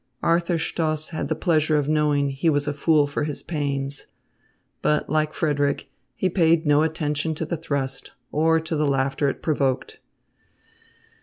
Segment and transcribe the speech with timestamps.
[0.23, 4.07] Arthur Stoss had the pleasure of knowing he was a fool for his pains.
[4.81, 9.43] But, like Frederick, he paid no attention to the thrust, or to the laughter it
[9.43, 9.99] provoked.